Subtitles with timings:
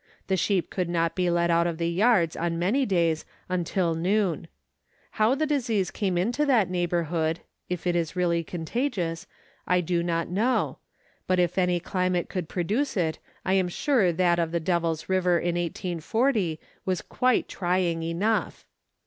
[0.25, 3.23] The sheep could not be let out of the yards on many days
[3.65, 4.47] till noon.
[5.11, 9.27] How the disease came into that neighbourhood (if it is really contagious)
[9.67, 10.79] I do not know,
[11.27, 15.37] but if any climate could produce it I am sure that of the Devil's River
[15.37, 18.65] in 1840 was quite trying enough.